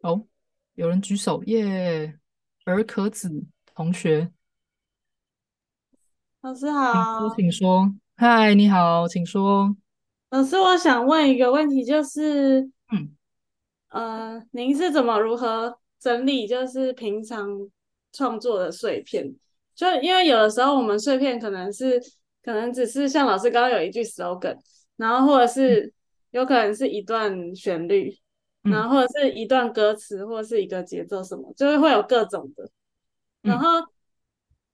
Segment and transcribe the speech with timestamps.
[0.00, 0.26] 哦，
[0.74, 2.18] 有人举手耶，
[2.64, 4.30] 儿可子同学，
[6.40, 7.92] 老师好，请说。
[8.16, 9.76] 嗨，你好，请说。
[10.30, 13.14] 老师，我想问一个问题，就是，嗯，
[13.88, 17.46] 呃，您是怎么如何整理，就是平常
[18.12, 19.34] 创作的碎片？
[19.74, 22.00] 就因为有的时候我们碎片可能是，
[22.42, 24.56] 可能只是像老师刚刚有一句 slogan，
[24.96, 25.92] 然后或者是
[26.30, 28.16] 有可能是一段旋律，嗯、
[28.62, 32.70] 然后或者是一段歌词，或者是一个节奏什么，就是会有各种的，
[33.42, 33.80] 然后。
[33.80, 33.86] 嗯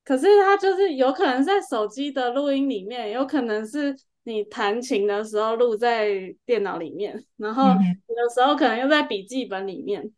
[0.07, 10.13] 可是它就是有可能在手机的录音里面，有可能是你弹琴的时候录在电脑里面，然后有时候可能又在笔记本里面。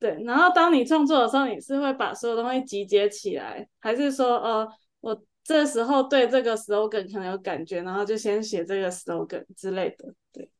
[0.00, 10.12] 对，然后当你创作的时候，你是会把所有东西集结起来，还是说，呃，我这时候对这个 slogan 可能有感觉，然后就先写这个 slogan 之类的？
[10.32, 10.50] 对，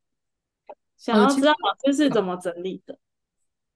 [1.03, 2.97] 想要知道老师是怎么整理的。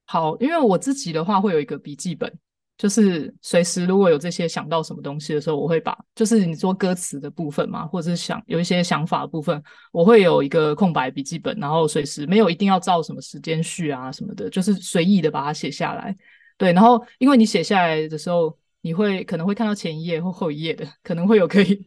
[0.06, 2.34] 好，因为我自己的话会有一个笔记本。
[2.78, 9.62] 就是随时如果有这些想到什么东西的时候，我会把就是你说歌词的部分嘛，或者是想有一些想法的部分，
[9.92, 16.16] 我会有一个空白笔记本，然后随时没有一定要照什么时间序啊什么的，就是随意的把它写下来。
[16.56, 21.84] 对，然后因为你写下来的时候，你会可能会看到前一页或后一页的，可能会有可以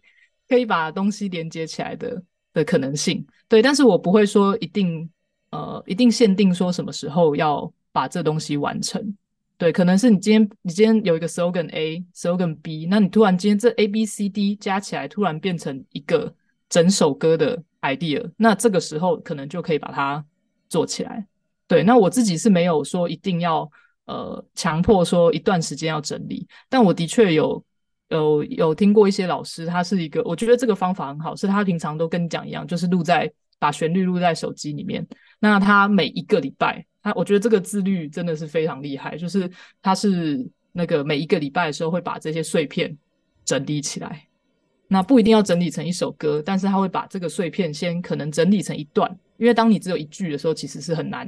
[0.48, 2.20] 可以把东西连接起来的
[2.52, 3.24] 的可能性。
[3.48, 5.08] 对，但是我不会说一定
[5.50, 9.16] 呃一定限定说什么时候要把这东西完成。
[9.58, 16.34] 对，可能是你今天你今天有一个 slogan A，slogan B，那你突然今天这 A B C D 加起来，突然变成一个
[16.70, 20.24] 整首歌的 idea，那这个时候可能就可以把它
[20.70, 21.26] 做起来。
[21.68, 23.70] 对，那我自己是没有说一定要
[24.06, 27.62] 呃强迫说一段时间要整理，但我的确有
[28.08, 35.06] 有有听过一些老师，他是一个我觉得这个方法很好，是他平常都跟你讲一样，就是录在把旋律录在手机里面，
[35.40, 36.86] 那他每一个礼拜。
[37.02, 42.94] 他我觉得这个自律真的是非常厉害，就是他是那个每一个礼拜的时候会把这些碎片
[43.42, 44.28] 整理起来，
[44.86, 51.26] 那不一定要整理成一首歌，但是他会把这个碎片先可能整理成一段，因为当你只有一句的时候，其实是很难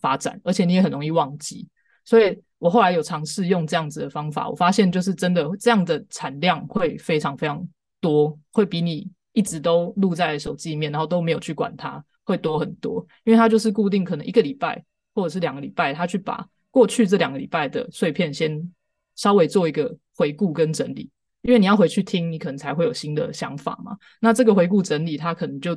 [0.00, 1.68] 发展，而且你也很容易忘记。
[2.04, 7.64] 所以我后来有尝试用这样子的方法，我发现就是真的这样的产量会非常非常
[8.00, 14.84] 多，会比你一直都录在手机里面，然后都没有去管它，会多很多，因为他就是固定可能一个礼拜。
[15.16, 18.70] 或者是两个礼拜，他去把过去这两个礼拜的碎片先
[19.14, 21.08] 稍微做一个回顾跟整理，
[21.40, 23.96] 因为你要回去听，你可能才会有新的想法嘛。
[24.20, 25.74] 那这个回顾整理，他可能就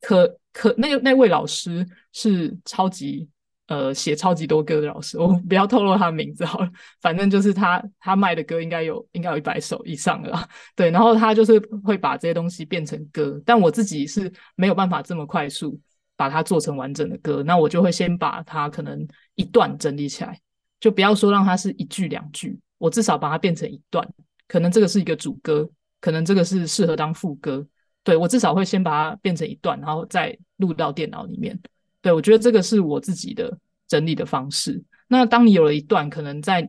[0.00, 3.28] 可可那个那位老师是超级
[3.72, 6.68] 呃写超级多歌的老师， 我不要透露他的名字好了，
[7.00, 10.46] 反正就是他他卖的歌应该有应该有一百首以上了，
[10.76, 15.80] 对，然后他就是会把这些东西变成歌，但我自己是没有办法这么快速。
[16.14, 20.38] 把它做成完整的歌，那我就会先把它可能一段整理起来，
[20.78, 24.06] 就不要说让它是一句两句，我至少把它变成一段，
[24.46, 25.68] 可能这个是一个主歌，
[26.00, 27.66] 可能这个是适合当副歌，
[28.04, 31.58] 对，我至少会先把它变成一段，然后再录到电脑里面。
[32.02, 33.56] 对，我觉得这个是我自己的
[33.88, 34.82] 整理的方式。
[35.08, 36.68] 那当你有了一段，可能在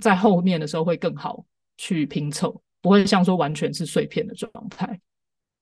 [0.00, 1.44] 在后面的时候会更好
[1.76, 5.00] 去拼凑，不会像说完全是碎片的状态。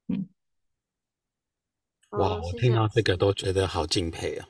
[0.09, 0.27] 嗯。
[2.11, 4.49] 哇，我听到这个都觉得好敬佩啊！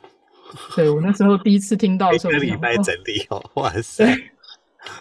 [0.77, 4.04] 对，我那时候第一次听到的时候，一个礼拜整理哦，哇 塞，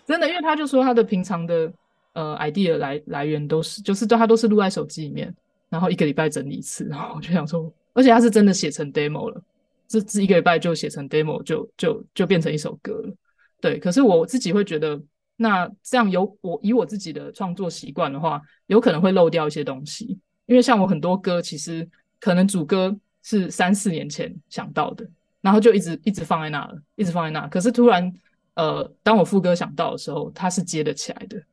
[0.06, 1.72] 真的，因为他就说他的平常的
[2.14, 5.36] 呃 idea 来来源都是，就是都他都是录在手机里面，
[5.68, 9.42] 然后一个礼拜整理一次，然后我就想说，而且他是真的写成 demo 了，
[9.88, 13.14] 这这一个礼拜就写成 demo，就就就变成一首歌了。
[13.62, 15.02] 对，可是我自己会觉得，
[15.36, 21.90] 那这样有我以我自己的创作习惯的话，有可能会漏掉一些东西，因为像我很多歌其实。
[22.24, 25.06] 可能主歌是三四年前想到的，
[25.42, 27.46] 然后就一直一直放在那了，一直放在那。
[27.50, 28.10] 可是突然，
[28.54, 31.44] 呃，当我副歌想到的时候，它是接得起来的。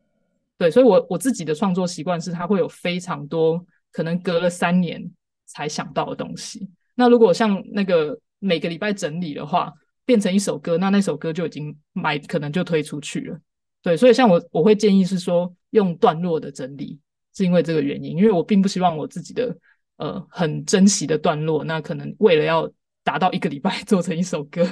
[0.57, 5.11] 对，所以我我自己的创作习惯是，它会有非常多可能隔了三年
[5.53, 6.69] 才想到的东西。
[6.95, 9.73] 那如果像那个每个礼拜整理的话，
[10.05, 13.39] 变成一首歌，那那首歌就已经买，可能就推出去了。
[13.83, 16.99] 对，所以像我我会建议是说，用段落的整理，
[17.35, 19.57] 是因为这个原因，因为我并不希望我自己的。
[20.01, 22.67] 呃，很珍惜的段落，那可能为了要
[23.05, 24.67] 达到一个礼拜 做成一首歌，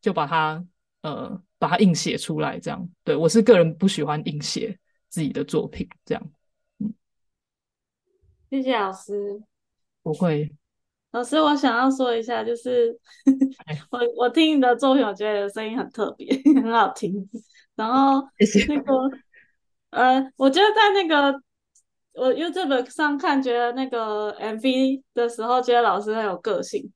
[0.00, 0.66] 就把它
[1.02, 2.90] 呃把它硬写出来，这样。
[3.04, 4.76] 对，我是个人不喜欢硬写
[5.08, 6.32] 自己的作品，这样。
[6.80, 6.92] 嗯，
[8.50, 9.40] 谢谢老师。
[10.02, 10.50] 不会，
[11.12, 12.96] 老师，我想要说一下，就是
[13.90, 16.28] 我我听你的作品，我觉得声音很特别，
[16.62, 17.28] 很好听。
[17.74, 18.26] 然后
[18.68, 18.92] 那个
[19.90, 21.40] 呃，我觉得在那个。
[22.14, 26.92] 我 YouTube 上看，觉得那个 MV 的时候，觉得老师很有个性，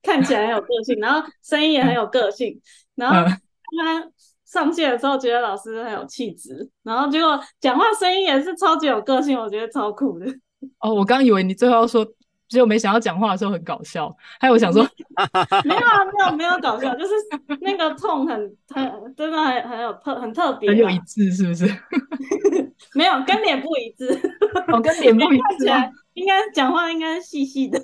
[0.00, 2.56] 看起来很有个性，然后声音也很有个性，
[2.94, 4.08] 然后他
[4.44, 10.26] 上线的时候，觉得老师很有气质，然后结果讲话声音也是超级有个性，我觉得超酷的。
[10.78, 12.06] 哦，我刚以为你最后要说。
[12.50, 14.82] 结果没想到讲话的时候很搞笑，还有我想说，
[15.64, 17.12] 没有啊，没有没有搞笑，就是
[17.60, 18.36] 那个痛很
[18.68, 21.64] 很真的很很有特很特别，很有一致是不是？
[22.92, 24.20] 没有跟脸不一致，
[24.72, 25.66] 哦跟脸不一 致，
[26.14, 27.78] 应该讲话应该细细的。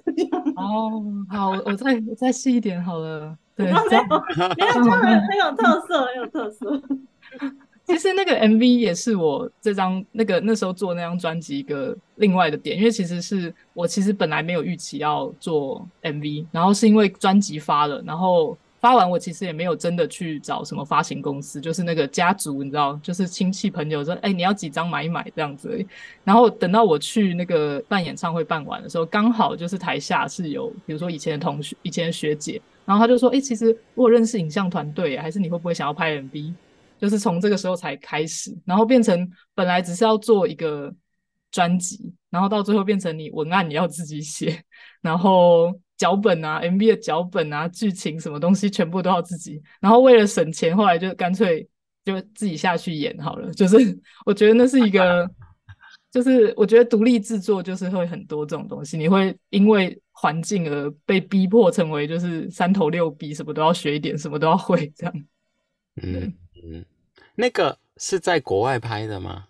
[0.57, 6.83] 哦，好，我再我再细一点好了，对，没有，没有，就很很有特色，很有特色。
[7.87, 25.85] 其实那个 MV 也是我这张那个那时候做那张专辑一个另外的点，因为其实是我其实本来没有预期要做 MV，然后是因为专辑发了，然后发完我其实也没有真的去找什么发行公司，就是那个家族你知道，就是亲戚朋友说，哎，你要几张买一买这样子。
[26.25, 36.53] 然后等到我去那个办演唱会办完的时候，刚好就是台下是有比如说以前的同学、以前的学姐，然后他就说，哎，其实我有认识影像团队，还是你会不会想要拍 MV？
[36.99, 40.95] 就是从这个时候才开始，然后变成本来只是要做一个
[41.51, 44.63] 专辑，然后到最后变成你文案你要自己写，
[45.01, 51.67] 然后脚本啊、MV 的脚本啊、剧情什么东西全部都要自己，然后为了省钱，后来就干脆
[52.05, 53.51] 就自己下去演好了。
[53.53, 53.77] 就是
[54.27, 55.31] 我觉得那是一个，
[56.11, 65.15] 就是我觉得独立制作就是会很多这种东西，你会因为环境而被逼迫成为就是三头六臂，什么都要学一点，什么都要会这样。
[66.03, 66.35] 嗯。
[66.65, 66.85] 嗯，
[67.35, 69.47] 那个是在国外拍的吗？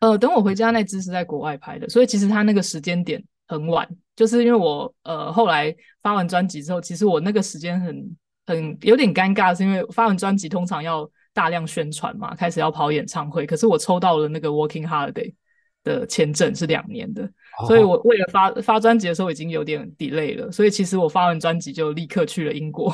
[0.00, 15.32] 呃，等我回家那支是在国外拍的，所以其实他那个时间点很晚，就是因为我呃后来发完专辑之后，其实我那个时间很很有点尴尬，是因为发完专辑通常要大量宣传嘛，开始要跑演唱会，可是我抽到了那个 Working Holiday
[15.84, 17.22] 的签证是两年的，
[17.60, 22.92] 哦、所以我为了发发专辑的时候已经有点 delay 了，所以其实我发完专辑就立刻去了英国。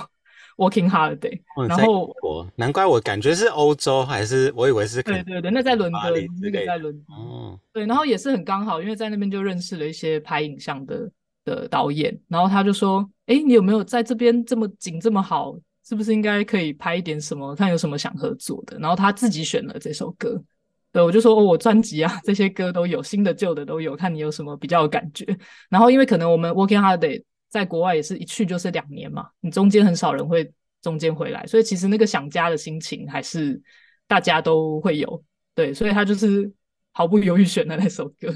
[0.58, 11.08] Working holiday，、哦、然后我难怪我感觉是欧洲，还是我以为是对对对，那在伦敦，那个在伦敦，哦，对，然后也是很刚好，因为在那边就认识了一些拍影像的
[11.44, 15.56] 的导演，然后他就说，哎，你有没有在这边这么景这么好，
[15.86, 17.54] 是不是应该可以拍一点什么？
[17.54, 20.42] 看有什么想合作的，然后他自己选了这首歌，
[20.90, 25.24] 对，我就说，哦，我专辑啊，这些歌都有，新的旧的都有，看你有什么比较有感觉。
[25.70, 27.22] 然后因为可能我们 Working holiday。
[27.48, 30.52] 在国外也是一去就是两年嘛，你中间很少人会
[30.82, 33.60] 中间回来，所以其实那个想家的心情还是
[34.06, 35.24] 大家都会有，
[35.54, 36.52] 对，所以他就是
[36.92, 38.30] 毫不犹豫选了那首歌，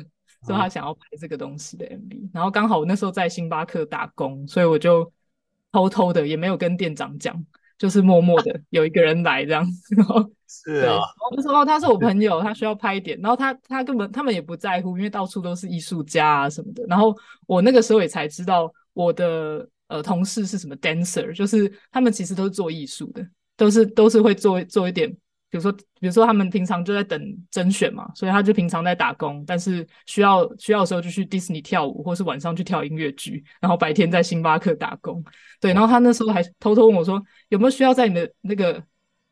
[0.47, 5.13] 说他想要拍这个东西的 MV，然后刚好我那时候在星巴克打工，所以我就
[5.71, 7.45] 偷偷的也没有跟店长讲，
[7.77, 10.99] 就是默默的有一个人来这样子，然后 是啊，
[11.31, 17.15] 我就说哦，他是我朋友，他需要拍一点，然后他他根本他们也不在乎，因为到处都是艺术家啊什么的，然后
[17.47, 18.73] 我那个时候也才知道。
[18.93, 25.11] 我的呃同事是什么 dancer，就是他们其实都是做艺术的，都是都是会做做一点，
[25.51, 35.23] 比如说比如说他们平常就在等甄选嘛，所以他就平常在打工，但是需要需要的时候就去迪士尼跳舞，或是晚上去跳音乐剧，然后白天在星巴克打工。
[35.61, 38.83] 对，然后他那时候还偷偷问我说，有没有需要在你的那个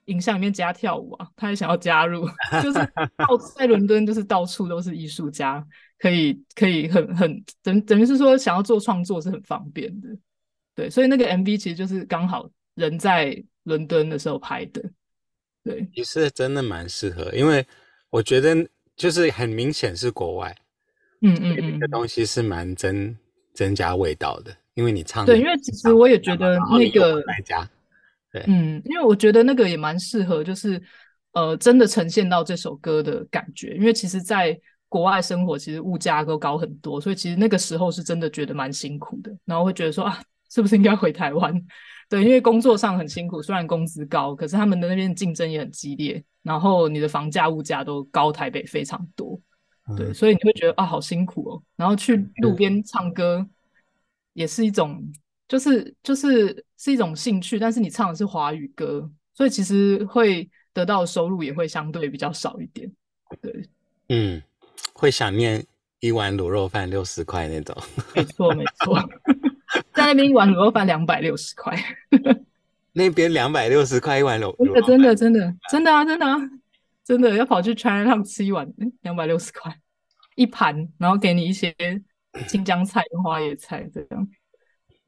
[0.07, 1.27] 影像里面加跳舞啊？
[1.37, 2.27] 他也想要加入，
[2.63, 2.79] 就是
[3.17, 5.67] 到在伦敦就是到处都是艺术家。
[6.01, 10.09] 可以可以很很等等于是说想要做创作是很方便的，
[10.75, 14.83] 对，所以那个 MV 其实就是刚好人在伦敦的时候拍的，
[15.63, 17.67] 对，也是真的蛮适合，因为
[18.09, 18.67] 我觉得
[18.97, 20.57] 就是很明显是国外，
[21.21, 23.15] 嗯嗯嗯，这个东西是蛮增
[23.53, 27.69] 增加味道的，因为你唱对，因为其实我也觉得那个来加，
[28.33, 30.83] 对，嗯，因为我觉得那个也蛮适合，就是
[31.33, 34.59] 呃真的呈现到这首歌的感觉，因为其实，在
[34.91, 40.21] 国外生活其实物价都高很多，所以其实那个时候是真的觉得蛮辛苦的，然后会觉得说啊，
[40.51, 41.55] 是不是应该回台湾？
[42.11, 49.41] 对，因为工作上很辛苦，虽然工资高，可是他们的那边竞争也很激烈，然后你的房价、物价都高台北非常多，
[49.97, 51.63] 对，嗯、所以你会觉得啊，好辛苦哦。
[51.77, 53.47] 然后去路边唱歌
[54.33, 55.01] 也是一种，
[55.47, 62.91] 就是就是是一种兴趣，但是你唱的是华语歌，所以其实会得到的收入也会相对比较少一点，
[63.41, 63.69] 对，
[64.09, 64.43] 嗯。
[65.01, 65.65] 会想念
[66.01, 67.75] 一碗卤肉饭六十块那种，
[68.15, 68.99] 没错没错，
[69.97, 71.75] 在那边一碗卤肉饭两百六十块，
[72.93, 76.37] 那边两百六十块一碗卤，真的真的真的真的啊真的啊
[77.03, 79.75] 真的要跑去 Chinatown 吃一碗，两百六十块
[80.37, 81.75] 一盘，然后给你一些
[82.47, 84.29] 青江菜跟花椰菜这样，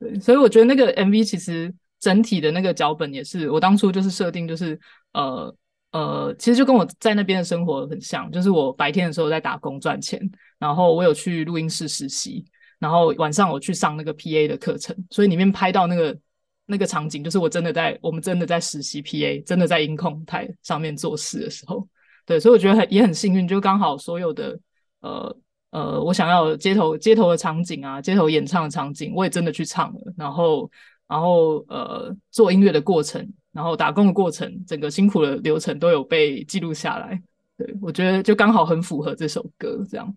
[0.00, 1.70] 对，所以我觉得那个 MV 其实
[2.00, 4.80] 整体的那个脚本也是我当初就是设定就是
[5.12, 5.54] 呃。
[5.92, 10.20] 呃，其实就跟我在那边的生活很像，就是我白天的时候在打工赚钱，
[10.58, 12.44] 然后我有去录音室实习，
[12.78, 16.18] 然后晚上我去上那个 PA 的课程，所以里面拍到那个
[16.66, 21.87] 那个场景，就是我真的在我们真的在实习 PA，真的在音控台上面做事的时候，
[22.26, 24.58] 对，所以我觉得很也很幸运，就刚好所有的
[25.00, 25.37] 呃。
[25.72, 30.00] 呃，我想要街头街头的场景啊，街头演唱的场景，我也真的去唱了。
[30.18, 30.70] 然后，
[31.12, 37.23] 然后呃，做音乐的过程，然后打工的过程，整个辛苦的流程都有被记录下来。
[37.59, 40.16] 对，我觉得就刚好很符合这首歌这样。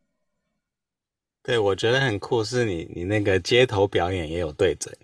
[1.43, 4.97] 对，我觉得很酷，是你你那个街头表演也有对嘴。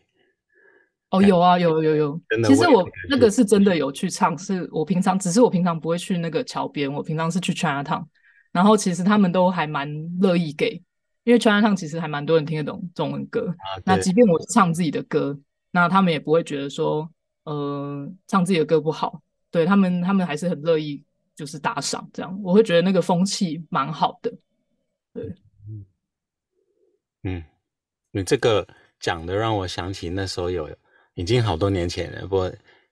[1.09, 2.21] 哦，有啊，有有有。
[2.47, 8.05] 其实我那个是真的有去唱，是我平常只是我平常不会去那个桥边，我平常是去 Chinatown。
[8.53, 10.81] 然后其实他们都还蛮乐意给，
[11.25, 13.49] 因为 Chinatown 其实还蛮多人听得懂中文歌。
[13.49, 15.37] 啊、那即便我唱自己的歌，
[15.71, 17.09] 那他们也不会觉得说，
[17.43, 19.21] 呃，唱自己的歌不好。
[19.49, 21.03] 对他们，他们还是很乐意，
[21.35, 22.39] 就是打赏这样。
[22.43, 24.31] 我会觉得那个风气蛮好的。
[25.13, 25.23] 对，
[25.67, 25.85] 嗯，
[27.23, 27.43] 嗯，
[28.11, 28.65] 你这个
[28.99, 30.69] 讲的让我想起那时候有
[31.15, 32.51] 已经好多年前了，不过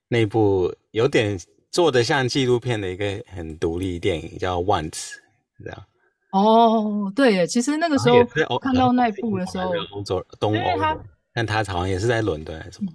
[0.09, 1.39] 那部有点
[1.71, 4.89] 做的像纪录片的一个很独立电影叫《Once》。
[5.63, 5.85] 这样
[6.31, 10.03] 哦，对耶，其实那个时候看到那部的时候，东欧
[10.39, 11.01] 东欧，
[11.39, 12.91] 但他好像也是在伦敦还是什么，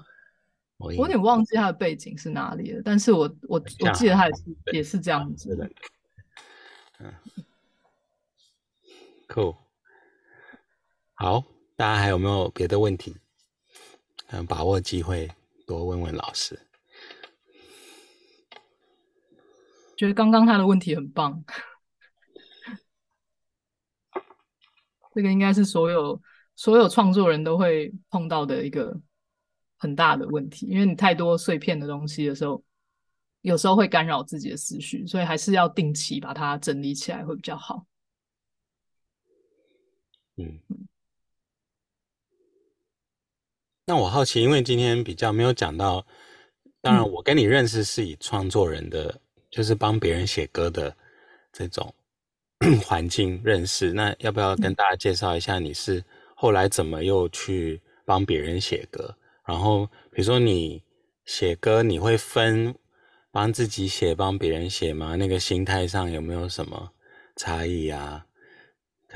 [0.77, 4.43] 我有点忘记他的背景是哪里了，但是我我我记得他也是
[4.75, 5.71] 也是这样子的。
[6.99, 7.11] 嗯
[9.29, 9.57] ，Cool，
[11.15, 11.43] 好，
[11.75, 13.17] 大家还有没有别的问题？
[14.27, 15.31] 嗯，把握机会
[15.67, 16.61] 多问问老师。
[19.97, 21.43] 觉得刚刚他的问题很棒。
[25.15, 26.21] 这个应该是所有
[26.57, 28.97] 所有创作人都会碰到的一个
[29.77, 32.63] 很大的问题，因为你太多碎片的东西的时候，
[33.43, 37.85] 有时候会干扰自己的思绪，所以还是要定期把它整理起来会比较好。
[40.37, 40.61] 嗯，
[43.87, 46.07] 那我好奇，因为今天比较没有讲到，
[46.81, 49.21] 当然我跟你认识是以创作人的，嗯、
[49.51, 50.97] 就是帮别人写歌的
[51.53, 51.95] 这种。
[52.87, 55.59] 环境认识，那要不要跟大家介绍一下？
[55.59, 56.03] 你是
[56.35, 59.17] 后来怎么又去帮别人写歌？
[59.47, 60.83] 然后比如说你
[61.25, 62.75] 写歌，你会分
[63.31, 65.17] 帮自己写、帮别人写吗？
[65.17, 66.91] 那个心态上有没有什么
[67.37, 68.25] 差异啊？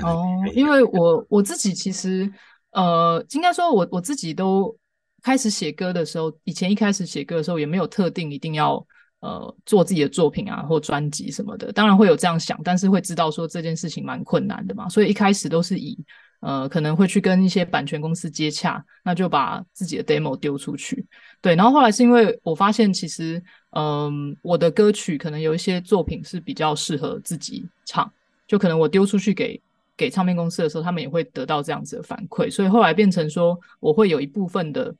[0.00, 2.30] 哦，因为我我自己其实
[2.70, 4.76] 呃，应该说我我自己都
[5.22, 8.86] 开始写歌的时候，以前一开始写歌的时候也没有特定一定要。
[9.20, 15.98] 呃，做自己的作品啊，或专辑什么的，当然会有这样想，但是会知道说这件事情蛮困难的嘛，所以一开始都是以
[16.40, 21.04] 呃，可能会去跟一些版权公司接洽，那就把自己的 demo 丢出去。
[21.40, 28.10] 对，然后后来是因为我发现，其实嗯、我的歌曲可能有一些作品是比较适合自己唱，
[28.46, 29.60] 就可能我丢出去给
[29.96, 34.94] 给唱片公司的时候，他们也会得到这样子的反馈，所以后来变成说，我会有一部分的。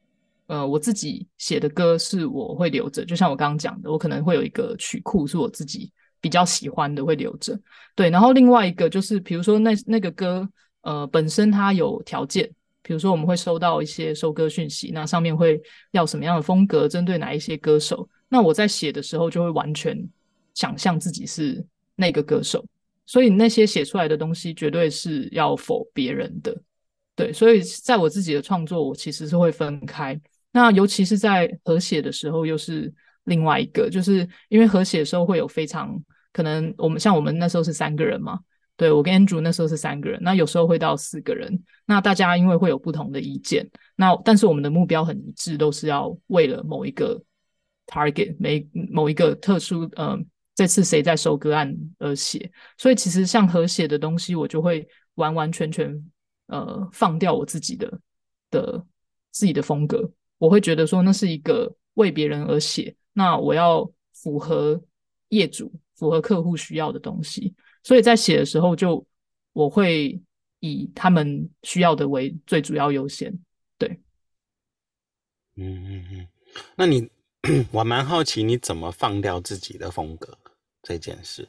[0.49, 5.93] 呃，我自己写的歌是我会留着，就像我刚刚讲的，我可能会有一个曲库是我自己
[6.23, 7.55] 比较喜欢的，会留着。
[7.95, 10.49] 对，然后另外一个就是，比如说那那个歌，
[10.83, 12.49] 呃，本身它有条件，
[12.83, 19.99] 比如说我们会收到一些收歌讯息，那上面会要什么样的风格，针对哪一些歌手，那我在写的时候就会完全
[20.55, 22.65] 想象自己是那个歌手，
[23.07, 26.57] 所以那些写出来的东西绝对是要否别人的。
[27.15, 30.19] 对，所以在我自己的创作，我其实是会分开。
[30.53, 32.93] 那尤其是在合写的时候，又是
[33.25, 36.01] 另外一个，就是因为合写的时候会有非常
[36.33, 38.39] 可能，我们像我们那时候是三个人嘛，
[38.79, 47.21] 对，我跟 Andrew 那时候是三个人，那有时候会到四个人，那大家因为会有不同的意见，那但是我们的目标很一致，都是要为了某一个
[47.89, 50.21] target，每某一个特殊，嗯、呃，
[50.55, 55.93] 这次谁在收割案而写，所以其实像合写的东西，我就会完完全全
[56.47, 58.01] 呃放掉我自己的
[58.49, 58.87] 的
[59.33, 60.09] 自己的风格。
[60.39, 64.81] 我会觉得说，那是一个为别人而写，那我要符合
[65.31, 67.53] 业主、符合客户需要的东西，
[67.89, 69.03] 所以在写的时候就
[69.55, 70.21] 我会
[70.61, 73.33] 以他们需要的为最主要优先。
[73.79, 73.89] 对，
[75.57, 76.29] 嗯嗯嗯，
[76.77, 77.09] 那你
[77.73, 80.37] 我蛮好奇你怎么放掉自己的风格
[80.83, 81.49] 这件事。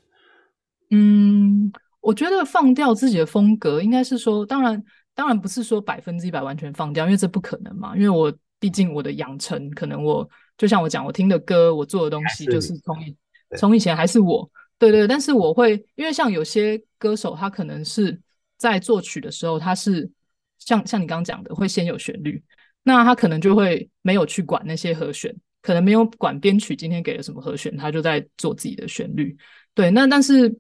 [0.92, 1.70] 嗯，
[2.00, 4.82] 我觉得放掉自己的风格，应该是说，当然，
[5.14, 8.34] 当然不是说百分之一百完全放掉，因为这不可能嘛，因为我。
[8.62, 13.16] 毕竟我的养成，可能我就像我讲，我听的歌，我做的东西，就是从以
[13.58, 15.08] 从以前还是我，对对。
[15.08, 18.20] 但是我会，因为像有些歌手，他可能是
[18.58, 20.10] 在作曲的时候，他是
[20.58, 22.44] 像像你刚刚讲的，会先有旋律，
[22.82, 29.38] 那他可能就会没有去管那些和弦，可能没有管编曲今天给了什么和弦，他就在做自己的旋律。
[29.76, 30.58] 对，那但是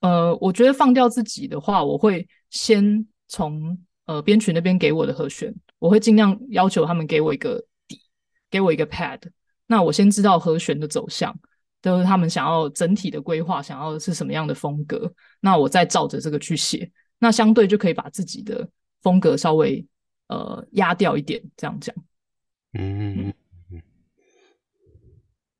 [0.00, 8.00] 呃，我觉得放掉自己的话，我会先从呃编曲那边给我的和弦，我会尽量要求他们给我一个底，
[8.50, 9.20] 给我一个 pad。
[9.66, 11.38] 那我先知道和弦的走向，
[11.80, 18.68] 都是他们想要整体的规划，想要的是什么样的风格，那我再照着这个去写，那相对就可以把自己的
[19.02, 19.86] 风格稍微
[20.28, 21.94] 呃压掉一点，这样讲。
[22.72, 23.32] 嗯。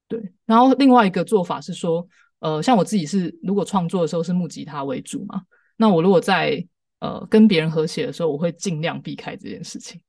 [0.09, 2.09] 对，然后另外一个做法是说，
[2.39, 5.43] 呃，像我自己是如果创作的时候是木吉他为主嘛，
[5.77, 6.67] 那我如果在
[7.01, 10.01] 呃跟别人合写的时候，我会尽量避开这件事情。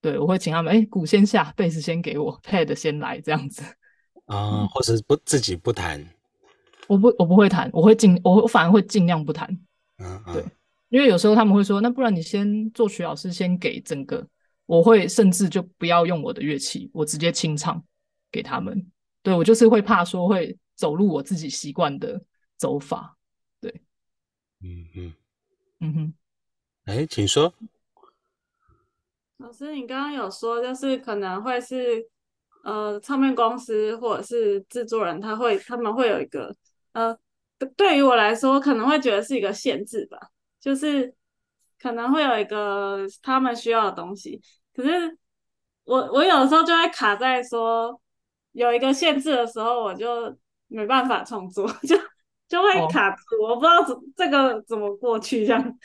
[0.00, 3.62] 对，我会请他们，哎，鼓先下，贝斯先给我，pad 先来这样子。
[4.26, 6.06] 啊、呃，或是不自己不弹，
[6.86, 9.48] 我不我不会弹，我会尽我反而会尽量不弹。
[9.98, 10.44] 嗯嗯，对，
[10.90, 14.26] 因为有时候他们会说，那不然你先作曲老师先给整个，
[14.66, 17.82] 我会甚至就不要用我的乐器，我直接清唱。
[18.28, 18.84] 给他们，
[19.22, 22.20] 对，我就是会怕说会走入我自己习惯的
[22.58, 23.16] 走法，
[23.60, 23.80] 对，
[24.60, 25.14] 嗯嗯。
[25.80, 26.14] 嗯哼，
[26.84, 27.54] 哎，请说，
[29.38, 32.06] 老师，你刚刚有说就是可能会是
[32.66, 36.54] 呃唱片公司或者是制作人，他会他们会有一个
[36.92, 37.16] 呃，
[37.76, 40.18] 对于我来说可能会觉得是一个限制吧，
[40.60, 41.14] 就是
[41.80, 44.40] 可能会有一个他们需要的东西，
[44.74, 45.16] 可是
[45.84, 48.00] 我我有的时候就会卡在说。
[48.52, 50.34] 有一个限制的时候，我就
[50.68, 51.94] 没办法创作， 就
[52.48, 55.44] 就会卡住，哦、我不知道怎这个怎么过去。
[55.44, 55.78] 这样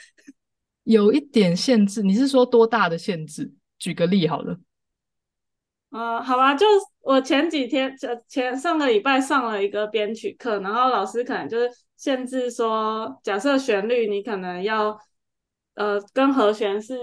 [0.86, 3.52] 有一点限制，你是说多大的限制？
[3.78, 4.58] 举个例好了。
[5.92, 6.66] 呃，好吧，就
[7.02, 15.00] 我前几天前前上个礼拜上了一个编曲课，然后老师可能就是限制说，假设旋律你可能要
[15.76, 16.98] 呃跟和弦是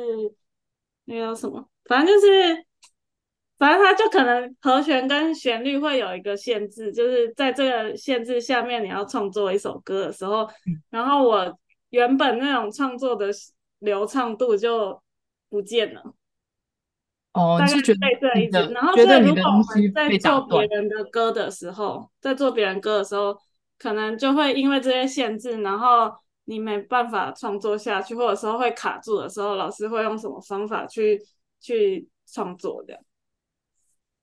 [1.05, 2.65] 那个什么，反正就是。
[3.59, 11.59] 反正他就可能和弦跟旋律会有一个限制，就是在这个限制下面，你要创作一首歌的时候，嗯、然后我
[11.91, 13.31] 原本那种创作的
[13.81, 15.03] 流畅度就
[15.49, 16.15] 不见了。
[17.33, 18.73] 哦，大概是这一种。
[18.73, 23.39] 然后，所以如果我们在做别人的歌的时候，在做别人歌的时候，
[23.79, 26.13] 可能就会因为这些限制，然后
[26.47, 31.21] 你没办法创作下去，或者说会卡住的时候，老师会用什么方法去
[31.61, 32.99] 去创作的？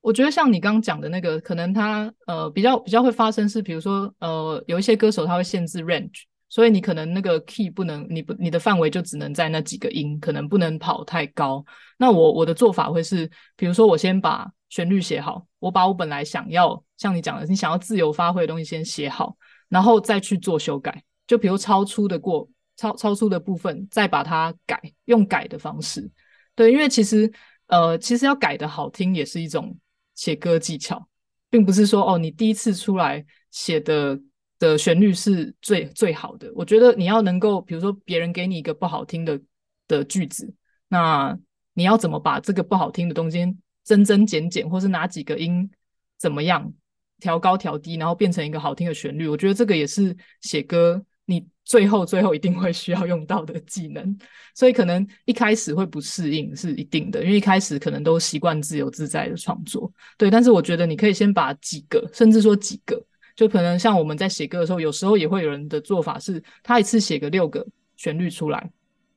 [0.02, 11.64] 我觉得像你刚刚讲的那个，可能他呃比较比较会发生是，比如说呃有一些歌手他会限制 range，所以你可能那个 key 不能，你不你的范围就只能在那几个音，可能不能跑太高。
[11.98, 19.36] 那我我的做法会是，比如说我先把旋律写好，我把我本来想要像你讲的，你想要自由发挥的东西先写好，
[19.70, 21.04] 然后再去做修改。
[21.28, 26.10] 就比如超出的过超超出的部分，再把它改，用改的方式。
[26.56, 27.32] 对，因为其实
[27.68, 29.78] 呃其实要改的好听也是一种。
[30.16, 31.10] 写歌技巧，
[31.50, 34.18] 并不是说哦，你第一次出来写的
[34.60, 36.52] 的旋律是最最好的。
[36.56, 39.40] 我觉得你要能够，比如说别人给你一个不好听的
[39.88, 40.54] 的句子，
[40.88, 41.38] 那
[41.74, 43.46] 你要怎么把这个不好听的东西
[43.84, 45.70] 增增减减，或是哪几个音
[46.18, 46.74] 怎么样
[47.20, 49.28] 调高调低，然后变成一个好听的旋律。
[49.28, 51.04] 我觉得这个也是写歌。
[51.28, 54.16] 你最后最后一定会需要用到的技能，
[54.54, 60.30] 所以可能一开始会不适应是一定的，因为一开始可能都习惯自由自在的创作，对。
[60.30, 63.04] 但是我觉得你可以先把几个，甚至说几个，
[63.36, 67.66] 就可能像我们在写歌的时候，有时候也会有人的做法是，他一次写个六个
[67.98, 68.72] 旋律出来，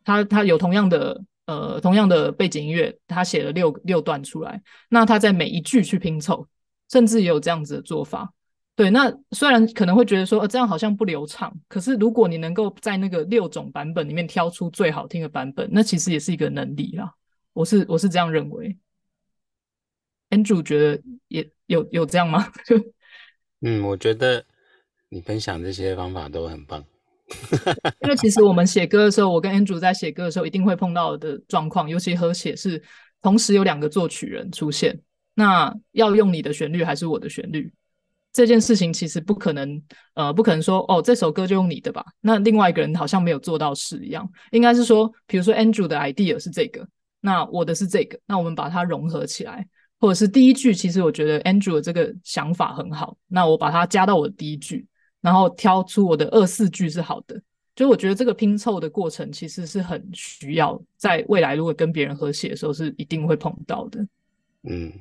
[0.04, 6.46] 他他有同样的呃同样的背景音乐，他写了六六段出来，那他在每一句去拼凑，
[6.90, 8.33] 甚至也有这样子的做法。
[8.74, 17.12] 对，那虽然可能会觉得说，呃，这样好像不流畅，可是如果你能够在那个六种版本里面挑出最好听的版本，那其实也是一个能力啦。
[17.52, 18.76] 我是我是这样认为。
[20.31, 22.46] Andrew 觉得也有有这样吗？
[23.61, 24.44] 嗯，我觉得
[25.09, 26.85] 你分享这些方法都很棒。
[28.01, 32.83] 因为其实我们写歌的时候，我跟 Andrew 在写歌的时候一定会碰到的状况，尤其和写是
[33.21, 34.99] 同时有两个作曲人出现，
[35.35, 37.73] 那要用你的旋律还是我的旋律？
[38.33, 39.83] 这件事情其实不可能，
[40.14, 42.05] 呃，不可能说哦，这首歌就用你的吧。
[42.21, 44.31] 那另外一个人好像没有做到事一样。
[44.53, 46.87] 应该是说，比如说 Andrew 的 idea 是这个，
[47.21, 49.66] 那我的是这个，那我们把它融合起来，
[49.99, 54.87] 或者是第一句，其实我觉得 Andrew 的这个想法很好，那我把它加到我的第一句，
[55.21, 57.41] 然后挑出我的二四句是好的。
[57.75, 64.07] 就我觉得这个拼凑的过程其实是很需要，在未来如果跟别人合写的时候是一定会碰到的。
[64.63, 64.93] 嗯，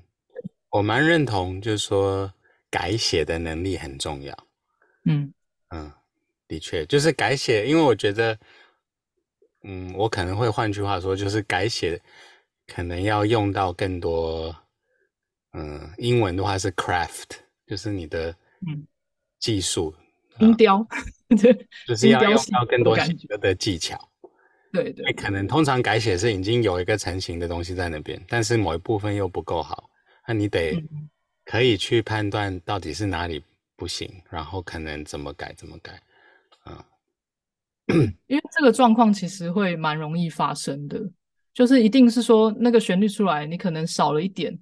[0.70, 2.32] 我蛮认同，就是说。
[2.70, 4.38] 改写的能力很重要。
[5.06, 5.34] 嗯
[5.70, 5.90] 嗯，
[6.50, 8.38] 的确，就是改写，因为我觉得，
[9.64, 12.00] 嗯，我可能会换句话说，就是改写
[12.68, 14.54] 可能要用到更多，
[15.58, 18.36] 嗯，英文的话是 craft，就是你的
[19.39, 19.91] 技术，
[20.39, 20.86] 音雕，
[21.30, 22.96] 对，就是要用到更多
[23.39, 23.98] 的技巧。
[24.72, 29.89] 对对，可能通常改写是已经有一个成型的东西在那边，但是某一部分又不够好，
[30.28, 30.84] 那你得
[31.43, 33.41] 可以去判断到底是哪里
[33.76, 36.00] 不行，然后可能怎么改怎么改，
[36.65, 36.86] 啊、
[37.88, 41.02] 嗯，因为这个状况其实会蛮容易发生的，
[41.54, 44.56] 就是一定是说那个旋律出来，你可能少了一点，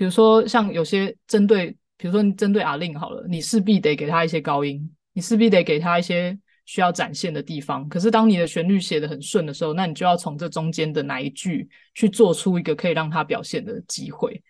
[0.00, 6.38] 比如说像有些针对，比如说你针对阿令好了，你势必得给他一些高音，你势必得给他一些。
[6.66, 14.40] 需要展现的地方，可是当你的旋律写得很顺的时候，那你就要从这中间的哪一句去做出一个可以让他表现的机会，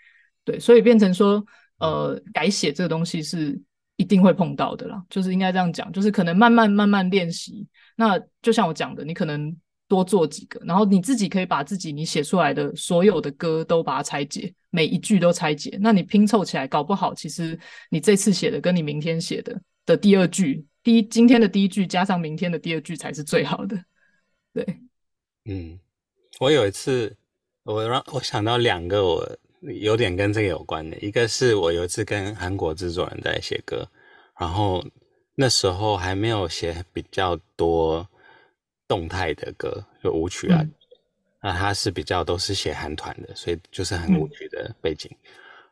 [0.44, 1.42] 对，所以变成说，
[1.78, 3.58] 呃，改写这个东西是
[3.96, 7.66] 一定会碰到的啦，就是应该这样讲，就是可能慢慢慢慢练习。
[7.96, 9.56] 那就像我讲的，你可能
[9.90, 17.58] 多做几个，然后你自己可以把自己你写出来的所有的歌都把它拆解，每一句都拆解，那你拼凑起来，搞不好其实
[17.90, 20.64] 你这次写的跟你明天写的的第二句。
[20.84, 23.76] 第一，今天的第一句加上明天的第二句才是最好的。
[24.54, 24.64] 对，
[25.44, 25.76] 嗯，
[26.38, 27.16] 我有一次，
[27.64, 30.96] 我让我想到两个，我有点跟这个有关的。
[30.98, 33.86] 一个是我有一次跟韩国制作人在写歌，
[34.38, 34.84] 然后
[35.34, 38.08] 那时候还没有写比较多
[38.90, 40.74] 动态的歌，就舞曲啊，嗯、
[41.40, 45.08] 那他是比较都是写韩团的，所以就是很舞曲的背景。
[45.12, 45.30] 嗯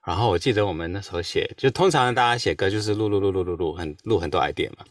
[0.08, 4.86] 然后我记得我们那时候写，就通常大家写歌就是录录录录录录很录很多 idea 嘛。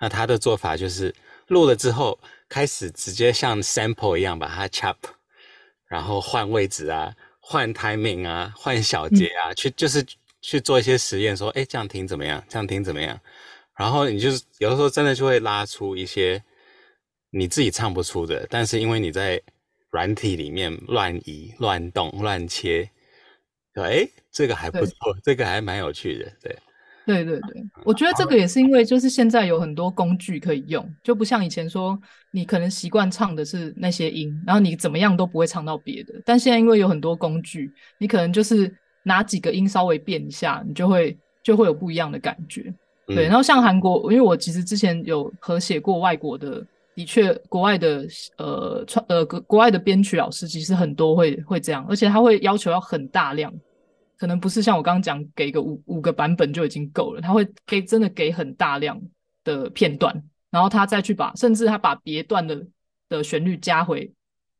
[0.00, 1.14] 那他的做法就是
[1.46, 4.96] 录了之后，开始直接像 sample 一样把它 chop，
[5.86, 10.04] 然后换位置啊，换 timing 啊，换小节啊，嗯、去就是
[10.40, 12.42] 去做一些实验，说，哎，这样听怎么样？
[12.48, 13.20] 这样听怎么样？
[13.76, 16.42] 然后你就是有的时候真的就会拉出一些
[17.30, 19.40] 你自己唱不出的，但是因为你在
[19.90, 22.90] 软体里面乱移、乱动、乱切，
[23.74, 26.56] 哎，这个还不错，这个还蛮有趣的，对。
[27.06, 31.98] 对对对，我觉得这个也是因为，就是现在有很多工具可以用，就不像以前说
[32.30, 36.20] 你可能习惯唱的是那些音，然后你怎么样都不会唱到别的。
[36.22, 38.70] 但现在因为有很多工具，你可能就是
[39.04, 42.70] 拿几个音稍微变一下，你就会就会有不一样的感觉。
[43.06, 46.62] 对，然后像韩国，因为我其实之前有和写过外国的，
[46.98, 48.04] 的确国外的
[48.38, 53.54] 呃创呃国国外的编曲老师其实很多会会这样，而且他会要求要很大量。
[54.16, 57.20] 可能不是像我刚刚讲，给个五五个版本就已经够了。
[57.20, 59.00] 他会给真的给很大量
[59.44, 60.12] 的片段，
[60.50, 62.66] 然后他再去把，甚至他把别段的
[63.08, 64.12] 的旋律加回，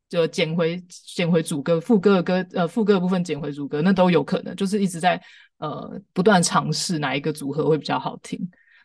[0.09, 5.21] 就捡回捡回主歌，副歌的歌呃副歌的部分捡回主歌，那都有可能，就是一直在
[5.57, 8.39] 呃不断尝试哪一个组合会比较好听。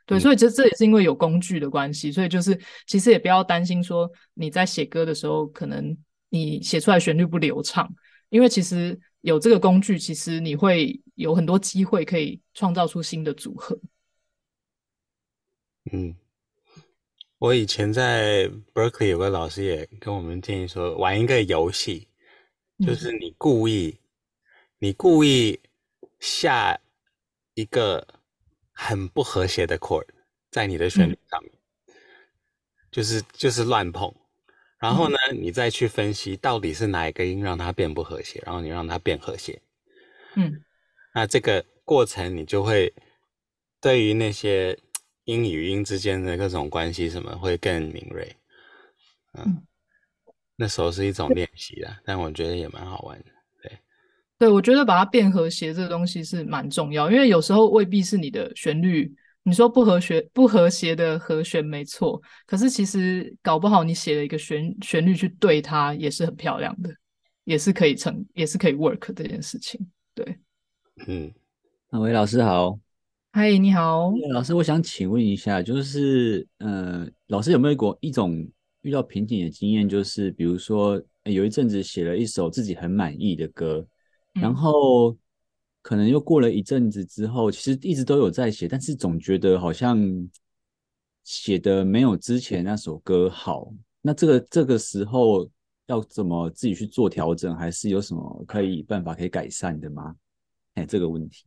[0.06, 5.98] 对，所以这这也是因为有工具的关系，所以就是其实也不要担心说你在写歌的时候，可能
[6.30, 7.88] 你写出来旋律不流畅，
[8.30, 9.00] 因为其实。
[9.24, 13.80] 有这个工具，其实你会有很多机会可以创造出新的组合。
[15.94, 16.14] 嗯，
[17.38, 22.10] 我以前在 Berkeley 有个老师也跟我们建议说，玩一个游戏，
[22.86, 24.00] 就是你故意，嗯、
[24.80, 25.58] 你故意
[26.20, 26.78] 下
[27.54, 28.06] 一个
[28.74, 30.06] 很不和谐的 chord
[30.52, 31.52] 在你的旋律上面，
[31.88, 31.94] 嗯、
[32.92, 34.14] 就是就是乱碰。
[34.80, 39.62] 然后呢，你再去分析到底是哪一个音让它变不和谐，然后你让它变和谐。
[40.36, 40.62] 嗯，
[41.14, 42.94] 那这个过程你就会
[43.80, 44.78] 对于那些
[45.24, 48.36] 音与音之间的各种关系什么会更敏锐。
[49.34, 49.68] 嗯，嗯，
[50.58, 53.26] 那时候是一种练习啦，但我觉得也蛮好玩的。
[54.44, 59.10] 对，我觉得把它变和谐这个东西是蛮重要，因为有时候未必是你的旋律。
[59.44, 66.90] 你说不和谐不和谐的和弦没错，可是其实搞不好你写了一个旋旋律去对它也是很漂亮的，
[67.46, 69.80] 也是可以成，也是可以 work 这件事情。
[70.14, 70.38] 对，
[71.08, 71.32] 嗯，
[71.90, 72.78] 那韦老师好，
[73.32, 78.46] 嗨，你好，老师，我想请问一下，就是呃，老师有没有过一种
[78.82, 83.86] 遇到瓶颈的经验，就是比如说有一阵子写了一首自己很满意的歌，
[84.34, 85.12] 然后。
[85.12, 85.18] 嗯
[85.84, 90.00] 可能又过了一阵子之后，其实一直都有在写，但是总觉得好像
[91.26, 93.70] 写的没有之前那首歌好。
[94.02, 95.46] 那这个这个时候
[95.88, 100.16] 要怎么自己去做调整，还是有什么可以办法可以改善的吗？
[100.76, 101.44] 哎，这个问题。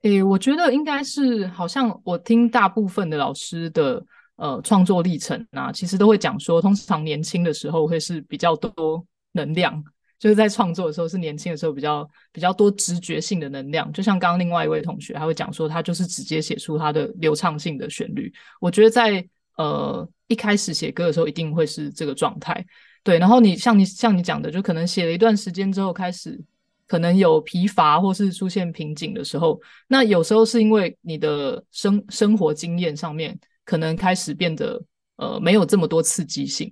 [0.00, 4.02] 诶，我觉得应该是，好像我听大部分的老师的
[4.36, 9.84] 呃创作历程啊，其实都会讲说，通常年轻的时候会是比较多能量。
[10.20, 18.30] 就是在创作的时候，是年轻的时候比较比较多直觉性的能量，就像刚刚另外一位同学，他会讲说，他就是直接写出他的流畅性的旋律。
[18.60, 22.64] 我觉得在呃一开始写歌的时候，一定会是这个状态。
[23.02, 26.38] 对，然后你像你像你讲的，就可能写了一段时间之后，开始
[26.86, 34.78] 可能有疲乏或是出现瓶颈的时候，那有时候是因为你的生生活经验上面可能开始变得
[35.16, 36.70] 呃没有这么多刺激性。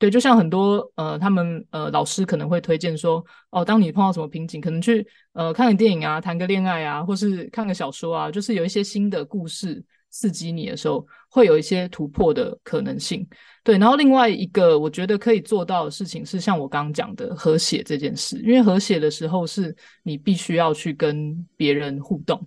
[0.00, 13.28] 对，就像很多呃，他们呃老师可能会推荐说，哦，当你碰到什么瓶颈，可能去呃看个电影啊，谈个恋爱啊，或是看个小说啊，就是有一些新的故事刺激你的时候，会有一些突破的可能性。
[13.62, 22.42] 对，然后另外一个我觉得可以做到的事情是，像我刚刚讲的和写这件事，因为和写的时候是你必须要去跟别人互动，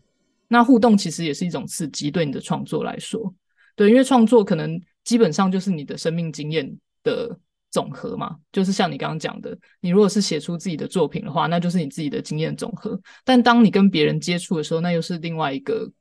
[0.47, 3.31] 那互动其实也是一种刺激，对你的创作来说，
[3.75, 7.37] 对，因为创作可能基本上就是你的生命经验的
[7.73, 12.97] 总和嘛，就是像你刚刚讲的，你如果是写出自己的作品的话，那就是你自己的经验总和。
[13.25, 15.91] 但当你跟别人接触的时候，那又是另外一个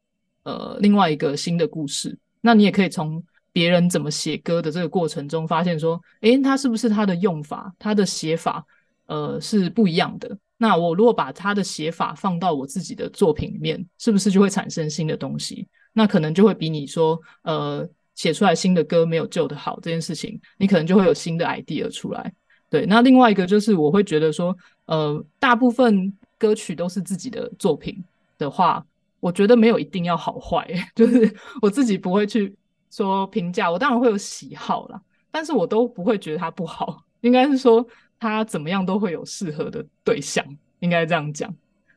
[0.43, 2.17] 呃另外一个新的故事。
[2.43, 8.63] 那你也可以从别人怎么写歌的这个过程中，发现说，诶，他是不是他的用法、他的写法，
[9.07, 10.37] 呃，是不一样的？
[10.59, 15.67] 那我如果把他的写法放到我自己的作品里面，是不是就会产生新的东西？
[15.95, 17.89] 那可能就会比你说，呃。
[18.15, 22.33] 写出来新的歌没有旧的好这件事情，你可能就会有新的 idea 出来。
[22.69, 28.03] 对，那另外一个就是我会觉得说，呃，大部分歌曲都是自己的作品
[28.39, 28.85] 的话，
[29.21, 32.57] 我觉得没有一定要好坏， 就是我自己不会去
[32.91, 33.71] 说评价。
[33.71, 37.05] 我当然会有喜好啦，但是我都不会觉得它不好。
[37.21, 37.87] 应该是说
[38.19, 40.45] 它怎么样都会有适合的对象，
[40.81, 41.55] 应该这样讲。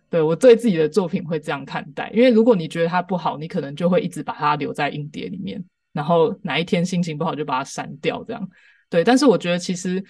[0.10, 5.63] 对，我对自己的作品会这样看待，因为如果你觉得它不好，你可能就会一直把它留在硬碟里面。
[5.95, 8.49] 然后哪一天心情不好就把它删掉，这样
[8.89, 9.01] 对。
[9.01, 10.03] 但是我觉得其实，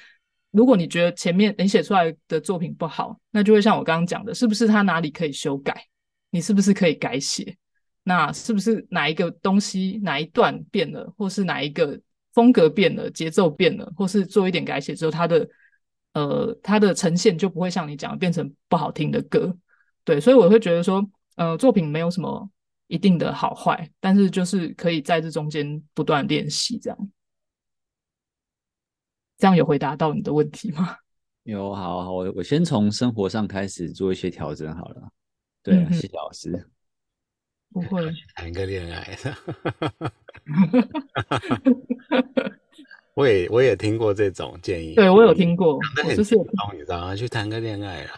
[0.50, 5.86] 如果你觉得前面你写出来的作品不好，那就会像我刚刚讲的，是不是它哪里可以修改？
[6.32, 7.56] 你是不是可以改写？
[8.02, 12.02] 那是不是哪一个东西哪一段变了，或是哪一个
[12.34, 15.48] 风格变了，节奏变了，或是做一点改写之后，它的
[16.14, 19.56] 呃它的呈现就不会像你讲的变成不好听的歌。
[20.04, 22.50] 对，所以我会觉得说，呃，作品没有什么。
[22.88, 27.12] 一定的好坏，但是就是可以在这中间不断练习，这样，
[29.38, 30.98] 这样有回答到你的问题吗？
[31.44, 35.10] 有，好好，我我先从生活上开始做一些调整好了。
[35.62, 36.60] 对，嗯、谢谢老师。
[37.74, 39.16] 不会谈个恋爱
[43.16, 45.78] 我也我也听过这种建议，对我有听过，
[46.16, 47.14] 就是你知道吗？
[47.16, 48.12] 去谈个恋爱了。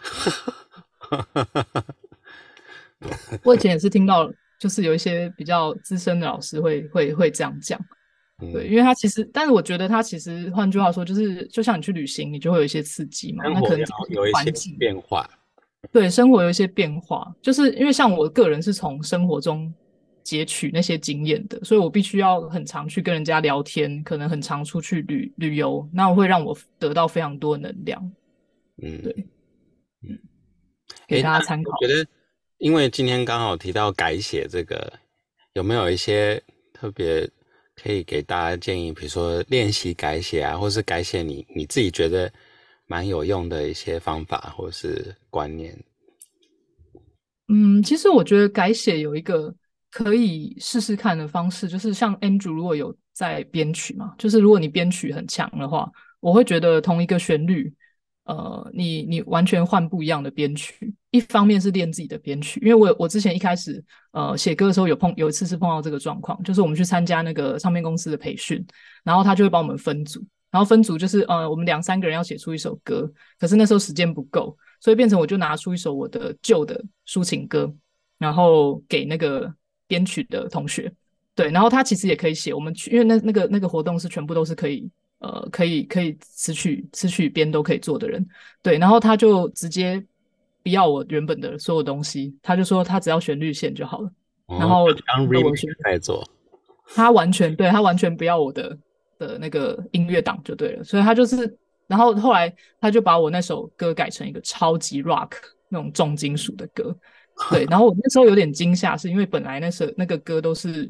[3.42, 7.78] 我以前也是听到，就是有一些比较资深的老师会会会这样讲，
[8.52, 15.28] 对，因为他其实，但是我觉得他其实，换句话说，就是就像你去旅行，你就会有一些刺激嘛，那可能有一些变化，
[15.92, 19.72] 对，生活有一些变化，就是因为像我个人是从生活中
[20.22, 28.12] 截取那些经验的，所以我必须要很常去跟人家聊天，可能很常出去旅旅游，那会让我得到非常多能量，
[28.82, 29.26] 嗯，对，
[30.02, 30.18] 嗯，
[31.06, 31.72] 给大家参考。
[32.58, 34.92] 因为今天刚好提到改写这个，
[35.52, 36.42] 有没有一些
[36.72, 37.28] 特别
[37.76, 38.92] 可以给大家建议？
[38.92, 42.30] 比如说练习改写啊，或是改写你你自己觉得
[42.86, 45.78] 蛮有用的一些方法或是观念。
[47.46, 49.54] 嗯，其实我觉得改写有一个
[49.92, 57.72] 可以试试看的方式，就是像 Andrew 如果有在编曲嘛，就是如果你编曲很强的话，我会觉得同一个旋律。
[58.28, 68.62] 呃，你你完全换不一样的编曲，一方面是练自己的编曲，因为我我之前一开始呃写歌的时候有碰有一次是碰到这个状况，就是我们去参加那个唱片公司的培训，
[69.02, 77.72] 然后他就会帮我们分组，然后分组就是呃我们两三个人要写出一首歌，可是那时候时间不够，所以变成我就拿出一首我的旧的抒情歌，
[78.18, 79.50] 然后给那个
[79.86, 80.92] 编曲的同学，
[81.34, 84.86] 对，然后他其实也可以写，我们去因为那那个那个活动是全部都是可以。
[85.20, 88.24] 呃，可以可以词曲词曲编都可以做的人，
[88.62, 90.00] 对，然后他就直接
[90.62, 94.10] 不要我原本的所有东西，他就说他只要旋律线就好了，
[94.46, 96.24] 哦、然后当 remix 在做，
[96.94, 98.78] 他完全对他完全不要我的
[99.18, 101.52] 的那个音乐档就对了，所以他就是，
[101.88, 105.32] 然后后来他就把我那首歌改成一个超级 rock
[105.68, 106.96] 那种重金属的歌，
[107.50, 110.88] 对，然后我那时候有点惊吓，是因为本来那首那个歌都是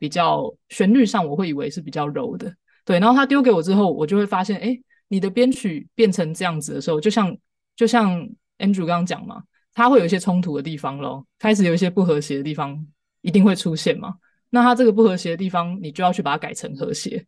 [0.00, 2.52] 比较旋律上我会以为是比较柔的。
[2.88, 7.36] 对，然后他丢给我之后，我就会发现，哎，你的编曲变成这样子的时候，就像
[7.76, 8.18] 就像
[8.56, 9.42] Andrew 刚刚讲嘛，
[9.74, 12.82] 他会有一些冲突的地方咯，开始有一些不和谐的地方
[13.20, 14.14] 一定会出现嘛。
[14.48, 17.22] 那他这个不和谐的地方，你就要去把它改成和谐。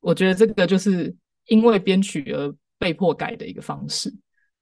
[0.00, 1.14] 我觉得这个就是
[1.46, 4.12] 因为编曲而被迫改的一个方式。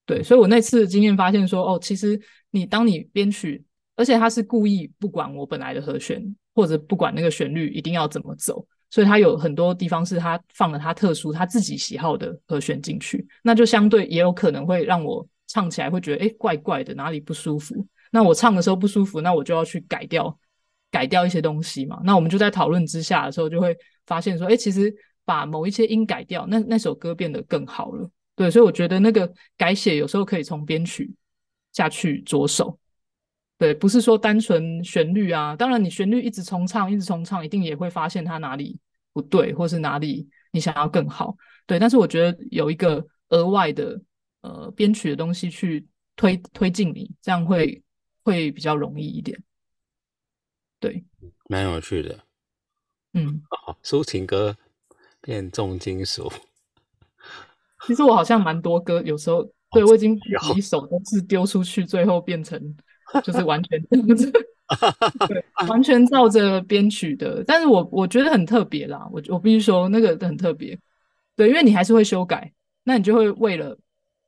[0.05, 3.65] 对，所以我那次经验发现说，哦，其实你当你编曲，
[3.97, 6.23] 而且他是故意不管我本来的和弦，
[6.55, 8.67] 或者不管那个旋律一定要怎么走。
[8.91, 17.87] 所以他有很多地方是他放了他特殊他自己喜好的和弦进去，那就相对也有可能会让我唱起来会觉得哎怪怪的，哪里不舒服？
[18.11, 20.39] 那我唱的时候不舒服，那我就要去改掉
[20.91, 22.01] 改掉一些东西嘛。
[22.05, 28.11] 那我们就在讨论之下的时候，就会发现说，哎，其实把某一些音改掉，那那首歌变得更好了。
[28.35, 31.13] 对，所以我觉得那个改写有时候可以从编曲
[31.73, 32.79] 下去着手。
[33.59, 38.79] 对，不是说单纯旋律啊，当然你旋律一直重唱，一直重唱，一定也会发现它哪里
[39.13, 41.37] 不对，或是哪里你想要更好。
[41.67, 44.01] 对，但是我觉得有一个额外的
[44.43, 47.83] 呃编曲的东西去推推进你，这样会
[48.23, 49.37] 会比较容易一点。
[50.79, 51.05] 对，
[51.49, 52.17] 蛮有趣的。
[53.15, 54.57] 嗯， 哦，抒情歌
[55.21, 56.33] 变重金属。
[57.89, 59.43] 其实我好像蛮多歌，有时候
[59.73, 60.17] 对我已经
[60.55, 62.77] 几首都是丢出去，最后变成。
[63.23, 63.83] 就是完全
[65.29, 67.43] 对，完全照着编曲的。
[67.47, 70.79] 但是我我觉得很特别啦，我我必须说那个很特别，
[71.37, 72.53] 对，因为你还是会修改，
[72.85, 73.79] 那你就会为了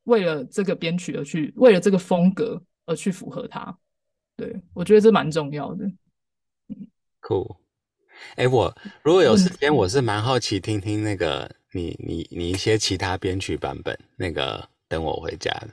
[0.04, 3.76] 为了这个编曲而去，为了这个风格而去符合它。
[4.36, 5.84] 对，我觉得这蛮重要的。
[7.20, 7.56] Cool。
[8.36, 15.68] 哎，我如果有时间，我是蛮好奇听听那个你你你一些其他编曲版本，那个等我回家的。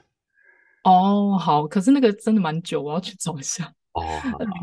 [0.84, 3.72] 哦，好，可是那个真的蛮久，我要去找一下。
[3.98, 4.04] 哦，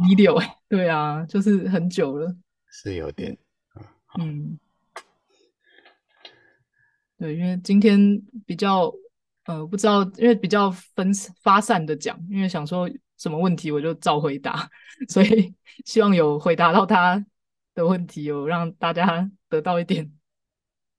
[0.08, 2.34] 一六哎，对啊，就是很久了，
[2.69, 3.38] 是有点，
[4.17, 4.58] 嗯，
[7.17, 8.93] 对，因为今天比较，
[9.45, 14.69] 呃，不知道，因为比较分发散的讲，因为想说什么问题我就照回答，
[15.10, 17.25] 所以希望有回答到他
[17.73, 20.10] 的问题，有让大家得到一点，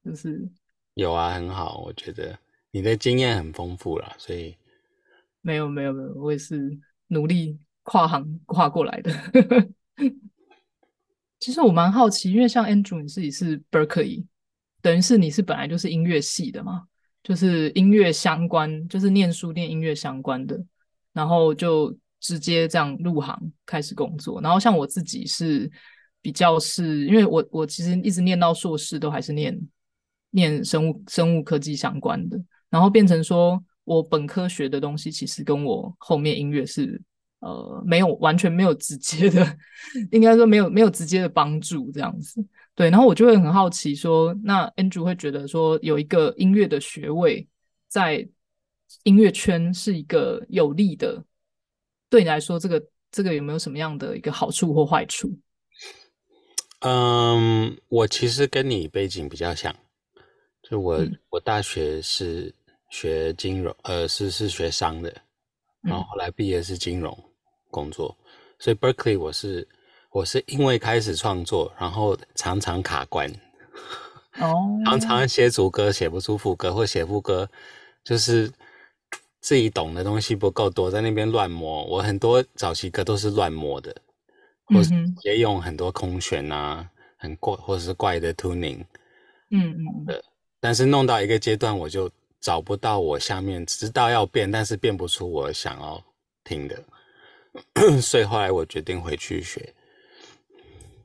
[0.05, 0.47] 就是
[0.93, 2.39] 有啊，很好，我觉得
[2.71, 4.55] 你的经验很丰富了，所以。
[5.47, 9.13] 没有没有没有，我也是努力跨行跨过来的。
[11.39, 14.27] 其实我蛮好奇，因为像 Andrew 你自己是 Berkeley，
[14.83, 16.83] 等于是你是本来就是音乐系的嘛，
[17.23, 20.61] 就是音乐相关，就是念书念音乐相关的，
[21.13, 24.41] 然后就直接这样入行开始工作。
[24.41, 25.71] 然后像我自己是
[26.21, 29.57] 比较是因为我我其实一直念到硕士都还是念
[30.31, 32.37] 念生物生物科技相关的，
[32.69, 33.63] 然后变成说。
[33.87, 37.01] 我本科学的东西其实跟我后面音乐是
[37.39, 39.57] 呃没有完全没有直接的，
[40.11, 42.45] 应该说没有没有直接的帮助这样子。
[42.75, 47.47] 对，然后我就会很好奇说，那 Andrew 会觉得说有一个音乐的学位
[47.87, 48.29] 在
[49.05, 51.23] 音乐圈是一个有利的，
[52.11, 55.33] 对你来说这个这个有没有什么样的一个好处或坏处？
[56.81, 59.73] 嗯，我其实跟你背景比较像，
[60.69, 62.53] 就我、嗯、我大学是。
[62.89, 65.13] 学金融，呃，是是学商的，
[65.83, 67.17] 然后后来毕业是金融
[67.71, 68.27] 工作，嗯、
[68.59, 69.67] 所以 Berkeley 我是
[70.11, 73.29] 我是因为开始创作，然后常常卡关，
[74.39, 77.49] 哦，常常写主歌写不出副歌，或写副歌
[78.05, 78.51] 就是
[79.41, 81.85] 自己懂的东西不够多，在那边乱摸。
[81.87, 83.95] 我很多早期歌都是乱摸的，
[84.67, 84.93] 或是
[85.25, 88.85] 也用很多空弦啊，很怪或者是怪的 tuning，
[89.51, 90.25] 嗯嗯的，
[90.61, 92.09] 但是弄到一个阶段我就。
[92.47, 96.01] 找不到我下面知道要变，但是变不出我想要
[96.45, 96.81] 听的，
[98.01, 99.75] 所以后来我决定回去学，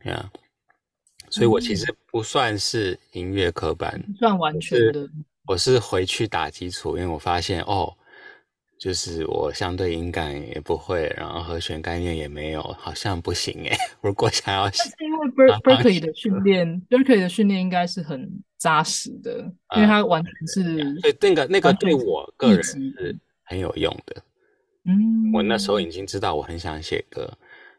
[0.03, 5.09] 呀、yeah.，所以我其实不算是音乐科班，不算完全的，
[5.47, 7.97] 我是回去打基础，因为我发现哦。
[8.81, 13.77] 就是我相对音感也不会，然后和弦概念也没有，好像不行哎。
[14.01, 15.27] 如果想要，是因为
[15.59, 19.37] Berkeley 的训练，Berkeley 的训练应该是很扎实的，
[19.75, 20.99] 因为它完全是。
[20.99, 24.15] 对，那个那个对我个人是很有用的。
[24.85, 27.31] 嗯，我那时候已经知道我很想写歌，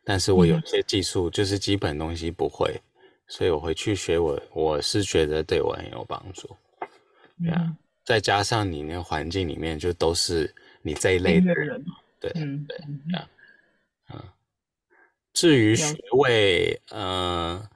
[0.04, 2.80] 但是我有些技术就是基本东西不会，
[3.26, 6.48] 所以我回去学我，我是觉得对我很有帮助。
[7.42, 10.54] 对啊，再加上你那个环境里面就都是。
[10.84, 11.84] 你这一类的人，
[12.18, 12.76] 对，嗯，对，
[13.16, 13.28] 啊，
[14.12, 14.20] 嗯，
[15.32, 17.70] 至于学位，呃，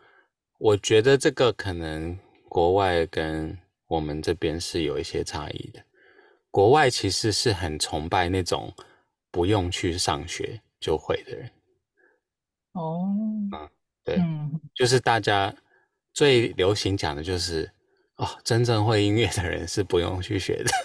[0.58, 5.80] 我觉得这个可能国外跟我们这边是有一些差异的。
[6.50, 8.74] 国外其实是很崇拜那种
[9.30, 11.48] 不用去上学就会的人。
[12.72, 13.06] 哦，
[13.52, 13.70] 嗯，
[14.02, 14.20] 对，
[14.74, 15.54] 就是大家
[16.12, 17.70] 最流行讲的就是，
[18.16, 20.70] 哦，真正会音乐的人是不用去学的。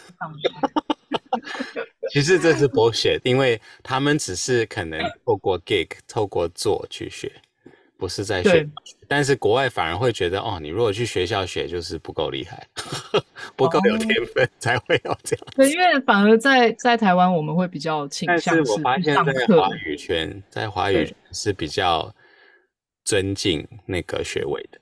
[2.11, 7.31] 其实这是 bullshit，因为他们只是可能透过 gig，透过做去学，
[7.97, 8.67] 不是在学。
[9.07, 12.67] 但是国外反而会觉得，哦，你如果去学校学，就是不够厉害，
[13.55, 15.45] 不够有天分， 才会有这样。
[15.55, 18.49] 对，因为反而在在台湾，我们会比较倾向是。
[18.57, 19.23] 但是我发现，在
[19.55, 22.13] 华语圈，在华语圈是比较
[23.05, 24.80] 尊敬那个学位的。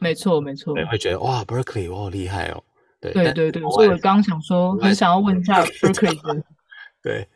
[0.00, 0.74] 没错，没错。
[0.90, 2.62] 会觉得哇，Berkeley，我好厉害哦。
[3.00, 6.44] 对对对对，所以我刚刚想说，很想要问一下 Berkeley 的
[7.02, 7.26] 对，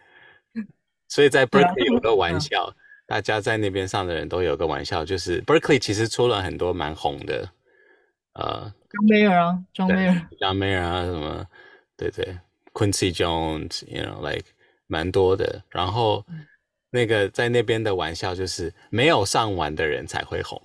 [1.08, 2.74] 所以在 Berkeley 有个玩笑，嗯、
[3.06, 7.48] 大家在那边上的人都有个玩笑，就是 Berkeley 其实出了很多蛮红的，
[8.34, 11.46] 呃，John Mayer 啊，John Mayer，John Mayer 啊，什么，
[11.96, 12.38] 对对
[12.74, 14.46] ，Quincy Jones，you know，like
[14.86, 15.62] 蛮多的。
[15.70, 16.22] 然后
[16.90, 20.60] 那个在那边的玩笑就是，没有上完的人才会红。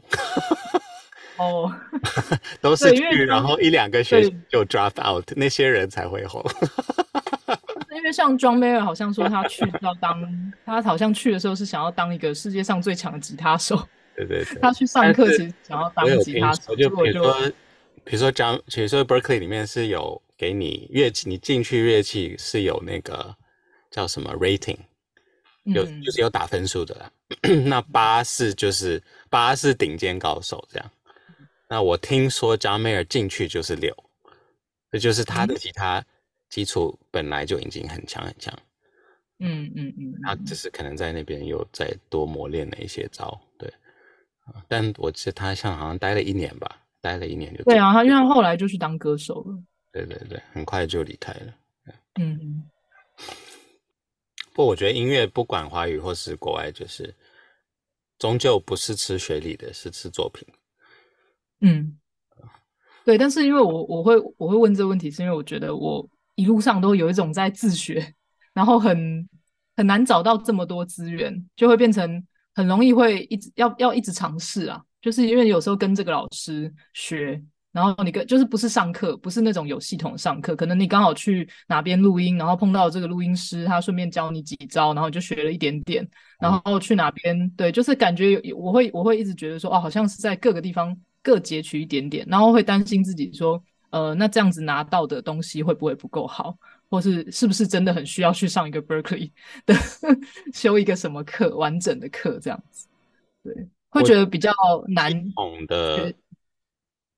[1.40, 1.74] 哦，
[2.62, 6.44] 都是去，然后一两个学期就 drop out，那些人才会红。
[7.96, 13.76] 因为像 John Mayer 好像说他去 要当，他好像去的时候是想要当一个世界上最强的吉他手。
[14.16, 14.60] 对对对。
[14.62, 16.76] 他去上课其实想要当吉他手。
[16.76, 17.52] 就比如说，
[18.06, 23.36] 比如说 John，比如说 Berkeley 里面是有给你乐器，你进去乐器是有那个
[23.92, 24.78] 叫什么 rating，
[25.64, 27.12] 有、嗯、就是有打分数的啦。
[27.66, 30.92] 那八是就是八是顶尖高手这样。
[31.70, 33.96] 那我听说 John Mayer 进去就是六，
[34.92, 36.04] 这就是他的吉他
[36.50, 38.54] 基础本来就已经很强很强。
[39.38, 43.72] 嗯嗯嗯，他只是可能在那边又再多磨练了一些招，对。
[44.68, 47.64] 但我记得他像好像待了一年吧，待了一年就。
[47.64, 49.64] 对啊，他因为他后来就去当歌手了。
[49.92, 51.54] 对对对，很快就离开了。
[52.16, 52.70] 嗯嗯。
[54.54, 57.16] 不过我觉得音乐不管华语或是国外，就是
[58.18, 60.46] 终究不是吃学历的，是吃作品。
[61.62, 61.98] 嗯，
[63.06, 68.14] 对，但是因为我我会我会问这个问题，是因为我觉得我一路上都有一种在自学，
[68.54, 69.28] 然后很
[69.76, 77.42] 很难找到这么多资源，就会变成很容易会一直要要一直尝试啊，就是因为有时候跟这个老师学，
[77.72, 86.08] 然后你跟就是不是上课，不是那种有系统上课，可能你刚好去哪边录音，然后碰到这个录音师，他顺便教你几招，然后你就学了一点点，
[86.40, 90.98] 然后去哪边，对，就是感觉我会我会一直觉得说，哦，好像是在各个地方。
[91.22, 96.58] 各截取一点点，然后会担心自己说，呃，那这样子拿到的东西会不会不够好，
[96.90, 99.32] 或是是不是真的很需要去上一个 Berkeley
[99.66, 99.74] 的
[100.54, 102.88] 修一个什么课，完整的课这样子，
[103.44, 104.52] 对，会觉得比较
[104.88, 105.12] 难。
[105.12, 106.14] 系统的，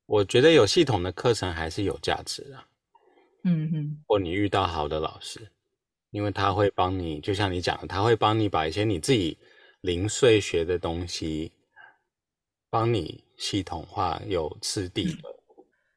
[0.05, 2.57] 我觉得有系统的课程还是有价值的。
[3.43, 5.51] 嗯哼，或你遇到好的老师，
[6.11, 9.37] 因为他会帮你，就像你讲的，他会帮你把一些你自己
[9.81, 11.51] 零碎学的东西，
[12.71, 13.23] 帮你。
[13.37, 15.17] 系统化有次第的，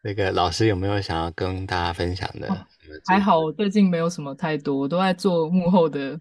[0.02, 2.48] 那个老师有没有想要跟大家分享的？
[2.48, 2.56] 哦、
[3.04, 6.18] 还好，我最近没有什么太多，我都在做幕后的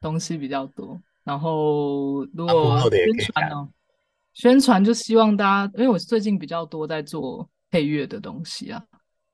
[0.00, 1.00] 东西比较多。
[1.22, 3.68] 然后如果宣传呢？
[4.32, 8.82] 宣传就希望大家，因为我最近比较多在做配乐的东西啊。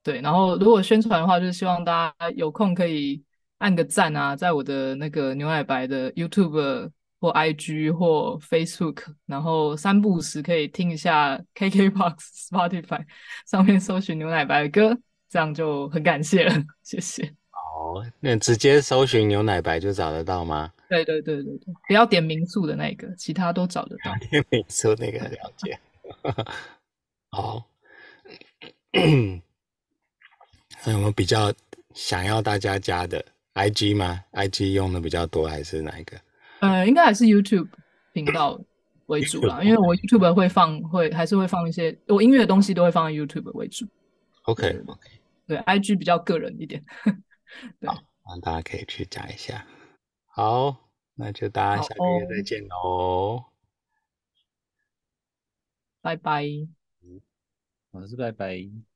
[0.02, 3.24] 对，然后如果宣传的话，就是希望大家有空可以
[3.56, 6.90] 按个赞啊，在我的那个牛奶白的 YouTube。
[7.20, 12.16] 或 IG 或 Facebook，然后三不五时可以听一下 KKBOX、
[12.50, 13.04] Spotify
[13.46, 14.98] 上面搜寻牛奶白的歌，
[15.28, 17.34] 这样就很感谢了，谢谢。
[17.52, 20.72] 哦，那直接搜寻牛奶白就找得到吗？
[20.88, 24.14] 对对对对对，不要点民宿的那个，其他都找得到。
[24.30, 25.78] 点民宿那个了解。
[27.30, 27.64] 好，
[28.92, 29.40] 有
[30.98, 31.52] 没有比较
[31.94, 36.16] 想要大家加的 IG 吗？IG 用的比较多还是哪一个？
[36.60, 37.68] 呃，应该还是 YouTube
[38.12, 38.60] 频道
[39.06, 43.86] 为主啦，因为我 YouTube 会放，会还是会放一些我音乐的东西，都会放在 YouTube 为主。
[44.42, 45.10] OK OK，
[45.46, 46.84] 对，IG 比较个人一点。
[47.80, 47.96] 对，好，
[48.26, 49.66] 那大家可以去加一下。
[50.26, 53.44] 好，那就大家下个月再见喽，哦，
[56.00, 56.44] 拜拜。
[57.90, 58.89] 我，是拜拜。